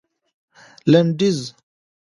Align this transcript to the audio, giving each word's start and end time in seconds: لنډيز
لنډيز 0.91 1.37